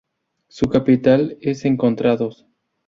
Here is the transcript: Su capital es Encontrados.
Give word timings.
Su 0.47 0.67
capital 0.67 1.37
es 1.41 1.63
Encontrados. 1.63 2.47